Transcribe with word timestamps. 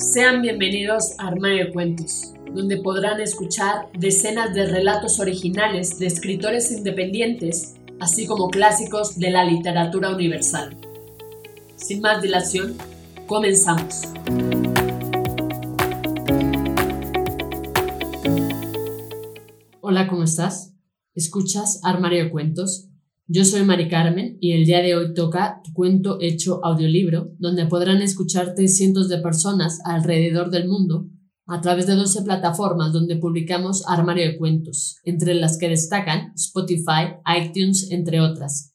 Sean 0.00 0.40
bienvenidos 0.40 1.14
a 1.18 1.28
Armario 1.28 1.66
de 1.66 1.72
Cuentos, 1.74 2.32
donde 2.54 2.78
podrán 2.78 3.20
escuchar 3.20 3.90
decenas 3.92 4.54
de 4.54 4.64
relatos 4.64 5.20
originales 5.20 5.98
de 5.98 6.06
escritores 6.06 6.72
independientes, 6.72 7.74
así 8.00 8.26
como 8.26 8.48
clásicos 8.48 9.18
de 9.18 9.30
la 9.30 9.44
literatura 9.44 10.08
universal. 10.14 10.74
Sin 11.76 12.00
más 12.00 12.22
dilación, 12.22 12.78
comenzamos. 13.26 14.04
Hola, 19.82 20.08
¿cómo 20.08 20.24
estás? 20.24 20.72
¿Escuchas 21.14 21.80
Armario 21.84 22.24
de 22.24 22.30
Cuentos? 22.30 22.89
Yo 23.32 23.44
soy 23.44 23.62
Mari 23.62 23.88
Carmen 23.88 24.38
y 24.40 24.54
el 24.54 24.64
día 24.64 24.82
de 24.82 24.96
hoy 24.96 25.14
toca 25.14 25.60
tu 25.62 25.72
cuento 25.72 26.18
hecho 26.20 26.58
audiolibro, 26.64 27.30
donde 27.38 27.64
podrán 27.66 28.02
escucharte 28.02 28.66
cientos 28.66 29.08
de 29.08 29.18
personas 29.18 29.78
alrededor 29.84 30.50
del 30.50 30.66
mundo 30.66 31.06
a 31.46 31.60
través 31.60 31.86
de 31.86 31.94
12 31.94 32.22
plataformas 32.22 32.92
donde 32.92 33.14
publicamos 33.14 33.86
Armario 33.86 34.24
de 34.24 34.36
Cuentos, 34.36 34.96
entre 35.04 35.34
las 35.34 35.58
que 35.58 35.68
destacan 35.68 36.32
Spotify, 36.34 37.20
iTunes, 37.40 37.92
entre 37.92 38.20
otras. 38.20 38.74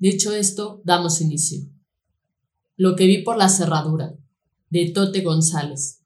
Dicho 0.00 0.32
esto, 0.32 0.82
damos 0.84 1.20
inicio. 1.20 1.60
Lo 2.76 2.96
que 2.96 3.06
vi 3.06 3.22
por 3.22 3.36
la 3.36 3.48
cerradura 3.48 4.16
de 4.70 4.88
Tote 4.90 5.22
González. 5.22 6.00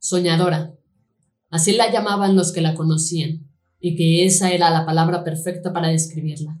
Soñadora. 0.00 0.76
Así 1.50 1.72
la 1.72 1.92
llamaban 1.92 2.34
los 2.34 2.50
que 2.50 2.60
la 2.60 2.74
conocían, 2.74 3.48
y 3.78 3.94
que 3.94 4.24
esa 4.26 4.50
era 4.50 4.70
la 4.70 4.84
palabra 4.84 5.22
perfecta 5.22 5.72
para 5.72 5.88
describirla. 5.88 6.60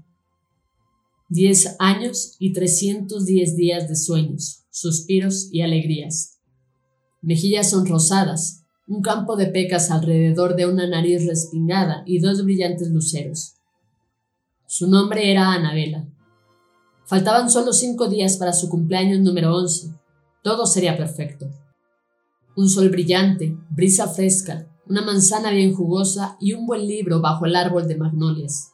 Diez 1.28 1.74
años 1.80 2.36
y 2.38 2.52
trescientos 2.52 3.26
diez 3.26 3.56
días 3.56 3.88
de 3.88 3.96
sueños, 3.96 4.66
suspiros 4.70 5.48
y 5.50 5.62
alegrías. 5.62 6.38
Mejillas 7.22 7.70
sonrosadas, 7.70 8.64
un 8.86 9.02
campo 9.02 9.34
de 9.34 9.46
pecas 9.46 9.90
alrededor 9.90 10.54
de 10.54 10.66
una 10.66 10.86
nariz 10.86 11.26
respingada 11.26 12.04
y 12.06 12.20
dos 12.20 12.44
brillantes 12.44 12.90
luceros. 12.90 13.54
Su 14.68 14.88
nombre 14.88 15.32
era 15.32 15.52
Anabela. 15.52 16.06
Faltaban 17.04 17.50
solo 17.50 17.72
cinco 17.72 18.08
días 18.08 18.36
para 18.36 18.52
su 18.52 18.68
cumpleaños 18.68 19.18
número 19.20 19.56
once, 19.56 19.92
todo 20.44 20.66
sería 20.66 20.94
perfecto. 20.94 21.48
Un 22.54 22.68
sol 22.68 22.90
brillante, 22.90 23.56
brisa 23.70 24.08
fresca, 24.08 24.68
una 24.86 25.00
manzana 25.00 25.50
bien 25.50 25.72
jugosa 25.72 26.36
y 26.38 26.52
un 26.52 26.66
buen 26.66 26.86
libro 26.86 27.22
bajo 27.22 27.46
el 27.46 27.56
árbol 27.56 27.88
de 27.88 27.96
magnolias. 27.96 28.72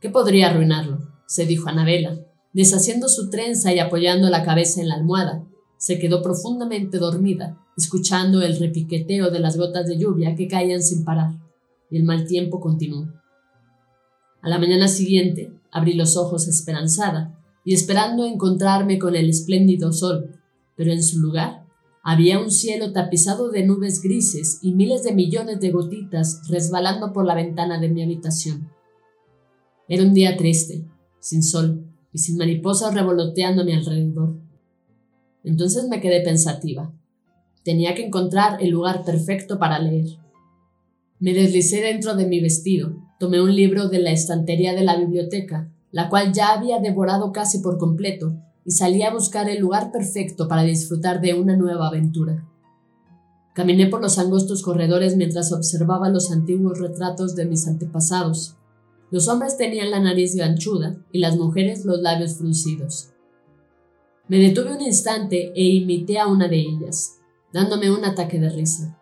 ¿Qué 0.00 0.10
podría 0.10 0.48
arruinarlo? 0.48 1.00
se 1.26 1.44
dijo 1.44 1.68
Anabela, 1.68 2.20
deshaciendo 2.52 3.08
su 3.08 3.30
trenza 3.30 3.74
y 3.74 3.80
apoyando 3.80 4.30
la 4.30 4.44
cabeza 4.44 4.80
en 4.80 4.88
la 4.88 4.94
almohada. 4.94 5.44
Se 5.76 5.98
quedó 5.98 6.22
profundamente 6.22 6.98
dormida, 6.98 7.58
escuchando 7.76 8.40
el 8.42 8.56
repiqueteo 8.56 9.30
de 9.32 9.40
las 9.40 9.56
gotas 9.56 9.88
de 9.88 9.98
lluvia 9.98 10.36
que 10.36 10.46
caían 10.46 10.84
sin 10.84 11.04
parar, 11.04 11.32
y 11.90 11.96
el 11.96 12.04
mal 12.04 12.28
tiempo 12.28 12.60
continuó. 12.60 13.08
A 14.40 14.48
la 14.48 14.60
mañana 14.60 14.86
siguiente 14.86 15.52
abrí 15.72 15.94
los 15.94 16.16
ojos 16.16 16.46
esperanzada 16.46 17.42
y 17.64 17.74
esperando 17.74 18.24
encontrarme 18.24 19.00
con 19.00 19.16
el 19.16 19.28
espléndido 19.28 19.92
sol 19.92 20.35
pero 20.76 20.92
en 20.92 21.02
su 21.02 21.18
lugar 21.18 21.64
había 22.02 22.38
un 22.38 22.52
cielo 22.52 22.92
tapizado 22.92 23.50
de 23.50 23.66
nubes 23.66 24.00
grises 24.00 24.60
y 24.62 24.74
miles 24.74 25.02
de 25.02 25.12
millones 25.12 25.58
de 25.58 25.72
gotitas 25.72 26.42
resbalando 26.48 27.12
por 27.12 27.26
la 27.26 27.34
ventana 27.34 27.80
de 27.80 27.88
mi 27.88 28.02
habitación. 28.02 28.70
Era 29.88 30.04
un 30.04 30.14
día 30.14 30.36
triste, 30.36 30.84
sin 31.18 31.42
sol 31.42 31.84
y 32.12 32.18
sin 32.18 32.36
mariposas 32.36 32.94
revoloteando 32.94 33.62
a 33.62 33.64
mi 33.64 33.72
alrededor. 33.72 34.36
Entonces 35.42 35.88
me 35.88 36.00
quedé 36.00 36.20
pensativa. 36.20 36.92
Tenía 37.64 37.94
que 37.96 38.06
encontrar 38.06 38.62
el 38.62 38.70
lugar 38.70 39.04
perfecto 39.04 39.58
para 39.58 39.80
leer. 39.80 40.06
Me 41.18 41.32
deslicé 41.32 41.80
dentro 41.80 42.14
de 42.14 42.26
mi 42.26 42.40
vestido, 42.40 42.94
tomé 43.18 43.40
un 43.40 43.54
libro 43.54 43.88
de 43.88 43.98
la 43.98 44.12
estantería 44.12 44.74
de 44.74 44.84
la 44.84 44.96
biblioteca, 44.96 45.72
la 45.90 46.08
cual 46.08 46.32
ya 46.32 46.52
había 46.52 46.78
devorado 46.78 47.32
casi 47.32 47.58
por 47.58 47.78
completo, 47.78 48.36
y 48.66 48.72
salí 48.72 49.02
a 49.02 49.12
buscar 49.12 49.48
el 49.48 49.60
lugar 49.60 49.92
perfecto 49.92 50.48
para 50.48 50.64
disfrutar 50.64 51.20
de 51.20 51.34
una 51.34 51.56
nueva 51.56 51.86
aventura. 51.86 52.44
Caminé 53.54 53.86
por 53.86 54.02
los 54.02 54.18
angostos 54.18 54.60
corredores 54.62 55.16
mientras 55.16 55.52
observaba 55.52 56.10
los 56.10 56.30
antiguos 56.32 56.78
retratos 56.78 57.36
de 57.36 57.46
mis 57.46 57.66
antepasados. 57.68 58.56
Los 59.10 59.28
hombres 59.28 59.56
tenían 59.56 59.92
la 59.92 60.00
nariz 60.00 60.34
ganchuda 60.34 60.96
y 61.12 61.20
las 61.20 61.36
mujeres 61.36 61.84
los 61.84 62.00
labios 62.00 62.34
fruncidos. 62.34 63.10
Me 64.28 64.38
detuve 64.38 64.74
un 64.74 64.82
instante 64.82 65.52
e 65.54 65.62
imité 65.62 66.18
a 66.18 66.26
una 66.26 66.48
de 66.48 66.58
ellas, 66.58 67.18
dándome 67.52 67.92
un 67.92 68.04
ataque 68.04 68.40
de 68.40 68.50
risa. 68.50 69.00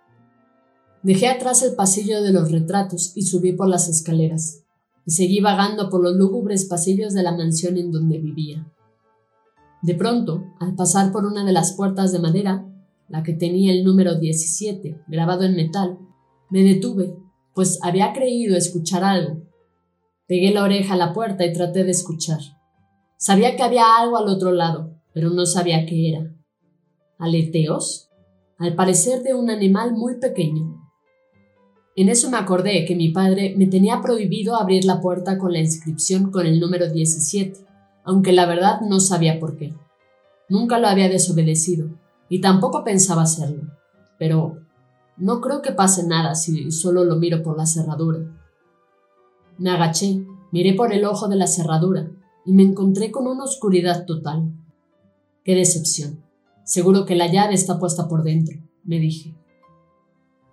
Dejé 1.02 1.28
atrás 1.28 1.62
el 1.62 1.74
pasillo 1.74 2.22
de 2.22 2.32
los 2.32 2.52
retratos 2.52 3.12
y 3.16 3.22
subí 3.22 3.52
por 3.52 3.68
las 3.68 3.88
escaleras, 3.88 4.62
y 5.06 5.12
seguí 5.12 5.40
vagando 5.40 5.88
por 5.88 6.02
los 6.02 6.14
lúgubres 6.14 6.66
pasillos 6.66 7.14
de 7.14 7.22
la 7.22 7.34
mansión 7.34 7.78
en 7.78 7.90
donde 7.90 8.18
vivía. 8.18 8.70
De 9.84 9.94
pronto, 9.94 10.54
al 10.60 10.74
pasar 10.76 11.12
por 11.12 11.26
una 11.26 11.44
de 11.44 11.52
las 11.52 11.74
puertas 11.74 12.10
de 12.10 12.18
madera, 12.18 12.66
la 13.06 13.22
que 13.22 13.34
tenía 13.34 13.70
el 13.70 13.84
número 13.84 14.14
17 14.18 15.02
grabado 15.08 15.44
en 15.44 15.56
metal, 15.56 15.98
me 16.48 16.62
detuve, 16.62 17.14
pues 17.54 17.78
había 17.82 18.14
creído 18.14 18.56
escuchar 18.56 19.04
algo. 19.04 19.42
Pegué 20.26 20.54
la 20.54 20.64
oreja 20.64 20.94
a 20.94 20.96
la 20.96 21.12
puerta 21.12 21.44
y 21.44 21.52
traté 21.52 21.84
de 21.84 21.90
escuchar. 21.90 22.38
Sabía 23.18 23.56
que 23.56 23.62
había 23.62 23.98
algo 23.98 24.16
al 24.16 24.28
otro 24.28 24.52
lado, 24.52 25.02
pero 25.12 25.28
no 25.28 25.44
sabía 25.44 25.84
qué 25.84 26.08
era. 26.08 26.34
¿Aleteos? 27.18 28.08
Al 28.56 28.74
parecer 28.76 29.22
de 29.22 29.34
un 29.34 29.50
animal 29.50 29.92
muy 29.92 30.18
pequeño. 30.18 30.80
En 31.94 32.08
eso 32.08 32.30
me 32.30 32.38
acordé 32.38 32.86
que 32.86 32.96
mi 32.96 33.10
padre 33.10 33.54
me 33.58 33.66
tenía 33.66 34.00
prohibido 34.00 34.56
abrir 34.56 34.86
la 34.86 35.02
puerta 35.02 35.36
con 35.36 35.52
la 35.52 35.58
inscripción 35.58 36.30
con 36.30 36.46
el 36.46 36.58
número 36.58 36.90
17 36.90 37.63
aunque 38.04 38.32
la 38.32 38.46
verdad 38.46 38.80
no 38.82 39.00
sabía 39.00 39.40
por 39.40 39.56
qué. 39.56 39.74
Nunca 40.48 40.78
lo 40.78 40.88
había 40.88 41.08
desobedecido 41.08 41.88
y 42.28 42.40
tampoco 42.40 42.84
pensaba 42.84 43.22
hacerlo, 43.22 43.62
pero 44.18 44.58
no 45.16 45.40
creo 45.40 45.62
que 45.62 45.72
pase 45.72 46.06
nada 46.06 46.34
si 46.34 46.70
solo 46.70 47.04
lo 47.04 47.16
miro 47.16 47.42
por 47.42 47.56
la 47.56 47.66
cerradura. 47.66 48.20
Me 49.58 49.70
agaché, 49.70 50.24
miré 50.52 50.74
por 50.74 50.92
el 50.92 51.04
ojo 51.04 51.28
de 51.28 51.36
la 51.36 51.46
cerradura 51.46 52.10
y 52.44 52.52
me 52.52 52.62
encontré 52.62 53.10
con 53.10 53.26
una 53.26 53.44
oscuridad 53.44 54.04
total. 54.04 54.52
Qué 55.44 55.54
decepción. 55.54 56.22
Seguro 56.64 57.04
que 57.04 57.14
la 57.14 57.30
llave 57.30 57.54
está 57.54 57.78
puesta 57.78 58.08
por 58.08 58.22
dentro, 58.22 58.58
me 58.84 58.98
dije. 58.98 59.34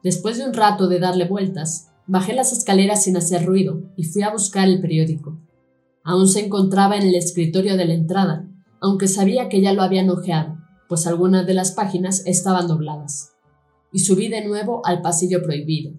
Después 0.04 0.38
de 0.38 0.46
un 0.46 0.54
rato 0.54 0.88
de 0.88 1.00
darle 1.00 1.28
vueltas, 1.28 1.92
bajé 2.08 2.34
las 2.34 2.52
escaleras 2.54 3.04
sin 3.04 3.18
hacer 3.18 3.46
ruido 3.46 3.82
y 3.96 4.04
fui 4.04 4.22
a 4.22 4.32
buscar 4.32 4.68
el 4.68 4.82
periódico. 4.82 5.38
Aún 6.04 6.28
se 6.28 6.46
encontraba 6.46 6.98
en 6.98 7.04
el 7.04 7.16
escritorio 7.16 7.78
de 7.78 7.86
la 7.86 7.94
entrada, 7.94 8.48
aunque 8.80 9.08
sabía 9.08 9.50
que 9.50 9.62
ya 9.62 9.74
lo 9.74 9.84
habían 9.84 10.10
ojeado, 10.10 10.58
pues 10.90 11.06
algunas 11.08 11.46
de 11.46 11.54
las 11.54 11.72
páginas 11.72 12.24
estaban 12.26 12.68
dobladas. 12.68 13.34
Y 13.92 14.00
subí 14.00 14.28
de 14.28 14.46
nuevo 14.46 14.82
al 14.86 15.02
pasillo 15.02 15.44
prohibido. 15.44 15.94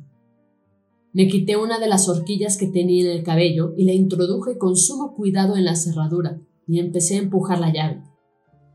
Me 1.12 1.28
quité 1.28 1.56
una 1.56 1.78
de 1.78 1.88
las 1.88 2.08
horquillas 2.08 2.56
que 2.56 2.66
tenía 2.66 3.04
en 3.04 3.18
el 3.18 3.22
cabello 3.22 3.74
y 3.76 3.84
la 3.84 3.92
introduje 3.92 4.56
con 4.56 4.76
sumo 4.76 5.14
cuidado 5.14 5.56
en 5.56 5.66
la 5.66 5.76
cerradura 5.76 6.40
y 6.66 6.80
empecé 6.80 7.16
a 7.16 7.22
empujar 7.22 7.60
la 7.60 7.72
llave. 7.72 8.02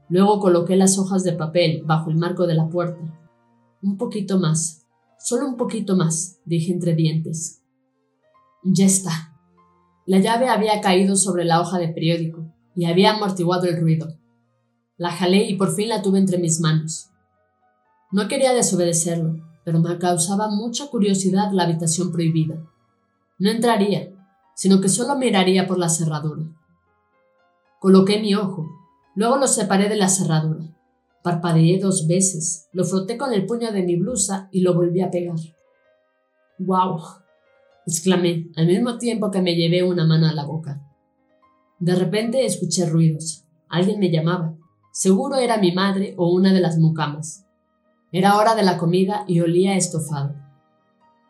Luego 0.09 0.39
coloqué 0.39 0.75
las 0.75 0.97
hojas 0.99 1.23
de 1.23 1.33
papel 1.33 1.81
bajo 1.85 2.09
el 2.09 2.15
marco 2.15 2.47
de 2.47 2.53
la 2.53 2.69
puerta. 2.69 3.01
Un 3.81 3.97
poquito 3.97 4.39
más, 4.39 4.85
solo 5.19 5.47
un 5.47 5.57
poquito 5.57 5.97
más, 5.97 6.39
dije 6.45 6.71
entre 6.71 6.95
dientes. 6.95 7.63
Ya 8.63 8.85
está, 8.85 9.36
la 10.07 10.19
llave 10.19 10.47
había 10.47 10.79
caído 10.79 11.17
sobre 11.17 11.43
la 11.43 11.59
hoja 11.59 11.77
de 11.79 11.89
periódico 11.89 12.45
y 12.75 12.85
había 12.85 13.11
amortiguado 13.11 13.65
el 13.65 13.79
ruido. 13.79 14.07
La 14.95 15.11
jalé 15.11 15.43
y 15.49 15.57
por 15.57 15.75
fin 15.75 15.89
la 15.89 16.01
tuve 16.01 16.17
entre 16.17 16.37
mis 16.37 16.61
manos. 16.61 17.09
No 18.13 18.29
quería 18.29 18.53
desobedecerlo, 18.53 19.35
pero 19.65 19.79
me 19.79 19.97
causaba 19.97 20.47
mucha 20.47 20.87
curiosidad 20.87 21.51
la 21.51 21.63
habitación 21.63 22.13
prohibida. 22.13 22.55
No 23.37 23.51
entraría, 23.51 24.09
sino 24.55 24.79
que 24.79 24.87
solo 24.87 25.17
miraría 25.17 25.67
por 25.67 25.77
la 25.77 25.89
cerradura. 25.89 26.43
Coloqué 27.81 28.21
mi 28.21 28.33
ojo, 28.33 28.65
luego 29.13 29.35
lo 29.35 29.47
separé 29.47 29.89
de 29.89 29.97
la 29.97 30.07
cerradura. 30.07 30.73
Parpadeé 31.21 31.79
dos 31.79 32.07
veces, 32.07 32.69
lo 32.71 32.85
froté 32.85 33.17
con 33.17 33.33
el 33.33 33.45
puño 33.45 33.73
de 33.73 33.83
mi 33.83 33.97
blusa 33.97 34.47
y 34.53 34.61
lo 34.61 34.73
volví 34.73 35.01
a 35.01 35.11
pegar. 35.11 35.35
¡Guau! 36.59 36.97
Exclamé, 37.87 38.51
al 38.57 38.67
mismo 38.67 38.97
tiempo 38.97 39.31
que 39.31 39.41
me 39.41 39.55
llevé 39.55 39.81
una 39.81 40.05
mano 40.05 40.27
a 40.27 40.33
la 40.33 40.45
boca. 40.45 40.83
De 41.79 41.95
repente 41.95 42.45
escuché 42.45 42.85
ruidos. 42.85 43.45
Alguien 43.69 43.99
me 43.99 44.11
llamaba. 44.11 44.55
Seguro 44.91 45.37
era 45.37 45.57
mi 45.57 45.71
madre 45.71 46.13
o 46.17 46.31
una 46.31 46.53
de 46.53 46.59
las 46.59 46.77
mucamas. 46.77 47.45
Era 48.11 48.37
hora 48.37 48.55
de 48.55 48.63
la 48.63 48.77
comida 48.77 49.23
y 49.27 49.39
olía 49.39 49.77
estofado. 49.77 50.35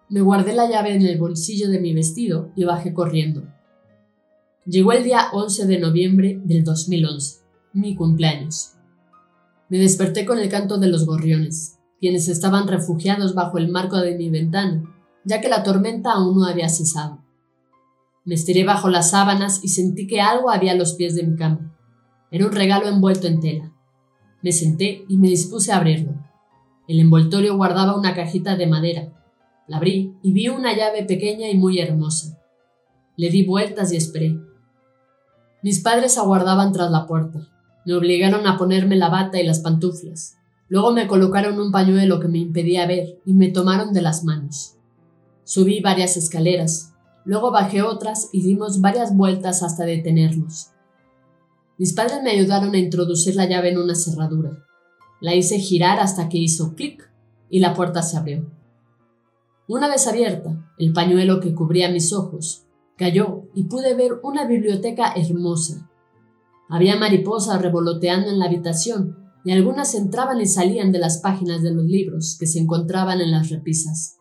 Me 0.10 0.22
guardé 0.22 0.54
la 0.54 0.70
llave 0.70 0.96
en 0.96 1.04
el 1.04 1.20
bolsillo 1.20 1.70
de 1.70 1.80
mi 1.80 1.94
vestido 1.94 2.52
y 2.56 2.64
bajé 2.64 2.94
corriendo. 2.94 3.44
Llegó 4.66 4.94
el 4.94 5.04
día 5.04 5.28
11 5.34 5.68
de 5.68 5.80
noviembre 5.80 6.42
del 6.44 6.64
2011, 6.64 7.42
mi 7.74 7.96
cumpleaños. 7.96 8.74
Me 9.70 9.78
desperté 9.78 10.26
con 10.26 10.40
el 10.40 10.50
canto 10.50 10.78
de 10.78 10.88
los 10.88 11.06
gorriones, 11.06 11.78
quienes 12.00 12.30
estaban 12.30 12.68
refugiados 12.68 13.36
bajo 13.36 13.58
el 13.58 13.70
marco 13.70 13.98
de 13.98 14.16
mi 14.16 14.30
ventana, 14.30 14.97
ya 15.24 15.42
que 15.42 15.50
la 15.50 15.64
tormenta 15.64 16.14
aún 16.14 16.38
no 16.38 16.46
había 16.46 16.70
cesado. 16.70 17.24
Me 18.26 18.36
estiré 18.36 18.64
bajo 18.64 18.90
las 18.90 19.12
sábanas 19.12 19.64
y 19.64 19.70
sentí 19.70 20.06
que 20.06 20.22
algo 20.22 20.52
había 20.52 20.74
a 20.74 20.76
los 20.76 20.94
pies 20.94 21.16
de 21.16 21.24
mi 21.24 21.38
cama. 21.38 21.74
Era 22.30 22.46
un 22.46 22.52
regalo 22.52 22.88
envuelto 22.88 23.28
en 23.28 23.40
tela. 23.40 23.72
Me 24.42 24.52
senté 24.52 25.06
y 25.08 25.18
me 25.18 25.30
dispuse 25.30 25.72
a 25.72 25.78
abrirlo. 25.78 26.14
El 26.88 27.00
envoltorio 27.00 27.56
guardaba 27.56 27.96
una 27.96 28.14
cajita 28.14 28.56
de 28.56 28.68
madera. 28.68 29.14
La 29.68 29.78
abrí 29.78 30.16
y 30.24 30.32
vi 30.32 30.50
una 30.50 30.76
llave 30.76 31.04
pequeña 31.04 31.50
y 31.50 31.58
muy 31.58 31.80
hermosa. 31.80 32.38
Le 33.16 33.30
di 33.30 33.46
vueltas 33.46 33.92
y 33.92 33.98
esperé. 33.98 34.38
Mis 35.64 35.80
padres 35.80 36.18
aguardaban 36.18 36.72
tras 36.72 36.92
la 36.92 37.08
puerta. 37.08 37.40
Me 37.86 37.94
obligaron 37.94 38.48
a 38.48 38.58
ponerme 38.58 38.96
la 38.96 39.10
bata 39.10 39.40
y 39.40 39.46
las 39.46 39.60
pantuflas. 39.60 40.38
Luego 40.70 40.92
me 40.92 41.08
colocaron 41.08 41.60
un 41.60 41.72
pañuelo 41.72 42.20
que 42.20 42.28
me 42.28 42.38
impedía 42.38 42.86
ver 42.86 43.20
y 43.26 43.34
me 43.34 43.50
tomaron 43.50 43.94
de 43.94 44.02
las 44.02 44.24
manos. 44.24 44.77
Subí 45.48 45.80
varias 45.80 46.18
escaleras, 46.18 46.94
luego 47.24 47.52
bajé 47.52 47.82
otras 47.82 48.28
y 48.34 48.42
dimos 48.42 48.82
varias 48.82 49.16
vueltas 49.16 49.64
hasta 49.64 49.86
detenernos. 49.86 50.72
Mis 51.78 51.94
padres 51.94 52.22
me 52.22 52.32
ayudaron 52.32 52.74
a 52.74 52.78
introducir 52.78 53.38
la 53.38 53.48
llave 53.48 53.70
en 53.70 53.78
una 53.78 53.96
cerradura. 53.96 54.66
La 55.22 55.36
hice 55.36 55.58
girar 55.58 56.02
hasta 56.02 56.28
que 56.28 56.38
hizo 56.38 56.76
clic 56.76 57.10
y 57.50 57.62
la 57.62 57.74
puerta 57.74 58.02
se 58.02 58.18
abrió. 58.18 58.46
Una 59.70 59.88
vez 59.88 60.06
abierta, 60.06 60.70
el 60.78 60.92
pañuelo 60.92 61.40
que 61.40 61.56
cubría 61.56 61.90
mis 61.90 62.12
ojos 62.12 62.66
cayó 62.98 63.44
y 63.56 63.64
pude 63.70 63.94
ver 63.94 64.20
una 64.24 64.46
biblioteca 64.46 65.14
hermosa. 65.16 65.90
Había 66.68 66.98
mariposas 66.98 67.62
revoloteando 67.62 68.30
en 68.30 68.40
la 68.40 68.48
habitación 68.48 69.16
y 69.46 69.54
algunas 69.54 69.96
entraban 69.96 70.42
y 70.42 70.46
salían 70.46 70.92
de 70.92 71.00
las 71.00 71.20
páginas 71.20 71.62
de 71.62 71.72
los 71.72 71.86
libros 71.86 72.36
que 72.38 72.48
se 72.48 72.60
encontraban 72.60 73.22
en 73.22 73.32
las 73.32 73.50
repisas. 73.50 74.18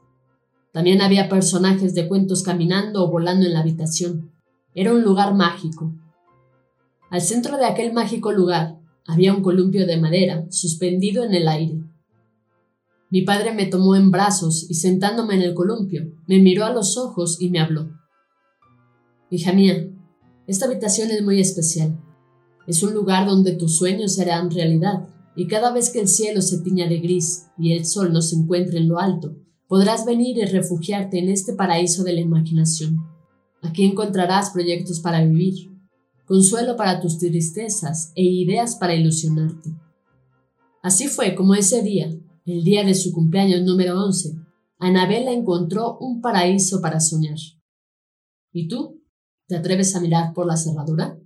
También 0.77 1.01
había 1.01 1.31
personajes 1.31 1.95
de 1.95 2.07
cuentos 2.07 2.43
caminando 2.43 3.03
o 3.03 3.11
volando 3.11 3.47
en 3.47 3.55
la 3.55 3.61
habitación. 3.61 4.31
Era 4.75 4.93
un 4.93 5.03
lugar 5.03 5.35
mágico. 5.35 5.91
Al 7.09 7.23
centro 7.23 7.57
de 7.57 7.65
aquel 7.65 7.95
mágico 7.95 8.31
lugar 8.31 8.79
había 9.07 9.33
un 9.33 9.41
columpio 9.41 9.87
de 9.87 9.97
madera 9.97 10.45
suspendido 10.51 11.25
en 11.25 11.33
el 11.33 11.49
aire. 11.49 11.83
Mi 13.09 13.23
padre 13.23 13.55
me 13.55 13.65
tomó 13.65 13.97
en 13.97 14.11
brazos 14.11 14.67
y 14.69 14.75
sentándome 14.75 15.37
en 15.37 15.41
el 15.45 15.55
columpio, 15.55 16.13
me 16.27 16.41
miró 16.41 16.67
a 16.67 16.75
los 16.75 16.99
ojos 16.99 17.41
y 17.41 17.49
me 17.49 17.61
habló. 17.61 17.89
Hija 19.31 19.55
mía, 19.55 19.89
esta 20.47 20.67
habitación 20.67 21.11
es 21.11 21.23
muy 21.23 21.41
especial. 21.41 21.99
Es 22.67 22.83
un 22.83 22.93
lugar 22.93 23.27
donde 23.27 23.53
tus 23.53 23.79
sueños 23.79 24.15
serán 24.15 24.51
realidad, 24.51 25.09
y 25.37 25.47
cada 25.47 25.73
vez 25.73 25.89
que 25.89 26.01
el 26.01 26.09
cielo 26.09 26.43
se 26.43 26.59
tiña 26.59 26.87
de 26.87 26.99
gris 26.99 27.47
y 27.57 27.73
el 27.73 27.87
sol 27.87 28.13
no 28.13 28.21
se 28.21 28.37
encuentre 28.37 28.77
en 28.77 28.89
lo 28.89 28.99
alto, 28.99 29.37
podrás 29.69 30.05
venir 30.05 30.39
y 30.39 30.45
refugiarte 30.45 31.19
en 31.19 31.29
este 31.29 31.55
paraíso 31.55 32.05
de 32.05 32.13
la 32.13 32.21
imaginación. 32.21 32.99
Aquí 33.63 33.85
encontrarás 33.85 34.51
proyectos 34.51 35.01
para 35.01 35.25
vivir, 35.25 35.71
consuelo 36.25 36.77
para 36.77 37.01
tus 37.01 37.19
tristezas 37.19 38.13
e 38.15 38.23
ideas 38.23 38.77
para 38.77 38.95
ilusionarte. 38.95 39.71
Así 40.83 41.09
fue 41.09 41.35
como 41.35 41.55
ese 41.55 41.83
día, 41.83 42.17
el 42.45 42.63
día 42.63 42.85
de 42.85 42.95
su 42.95 43.13
cumpleaños 43.13 43.63
número 43.63 44.01
11, 44.05 44.37
Anabela 44.79 45.33
encontró 45.33 45.97
un 45.99 46.21
paraíso 46.21 46.81
para 46.81 47.01
soñar. 47.01 47.39
¿Y 48.53 48.69
tú? 48.69 49.03
¿Te 49.49 49.57
atreves 49.57 49.97
a 49.97 50.01
mirar 50.01 50.33
por 50.35 50.47
la 50.47 50.57
cerradura? 50.57 51.19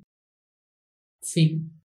Fin. 1.21 1.83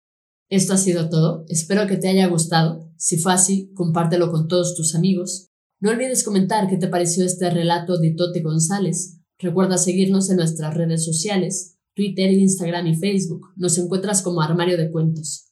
Esto 0.49 0.73
ha 0.73 0.77
sido 0.77 1.09
todo. 1.09 1.45
Espero 1.47 1.87
que 1.87 1.97
te 1.97 2.09
haya 2.09 2.27
gustado. 2.27 2.91
Si 2.97 3.17
fue 3.17 3.33
así, 3.33 3.71
compártelo 3.73 4.31
con 4.31 4.47
todos 4.47 4.75
tus 4.75 4.93
amigos. 4.93 5.52
No 5.83 5.89
olvides 5.89 6.23
comentar 6.23 6.69
qué 6.69 6.77
te 6.77 6.87
pareció 6.87 7.25
este 7.25 7.49
relato 7.49 7.97
de 7.97 8.11
Tote 8.11 8.41
González. 8.41 9.19
Recuerda 9.37 9.77
seguirnos 9.77 10.29
en 10.29 10.37
nuestras 10.37 10.73
redes 10.73 11.03
sociales 11.03 11.77
Twitter, 11.93 12.31
Instagram 12.31 12.87
y 12.87 12.95
Facebook. 12.95 13.49
Nos 13.57 13.77
encuentras 13.77 14.21
como 14.21 14.41
Armario 14.41 14.77
de 14.77 14.89
Cuentos. 14.89 15.51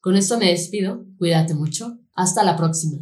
Con 0.00 0.16
esto 0.16 0.40
me 0.40 0.46
despido, 0.46 1.06
cuídate 1.18 1.54
mucho, 1.54 2.00
hasta 2.14 2.42
la 2.42 2.56
próxima. 2.56 2.98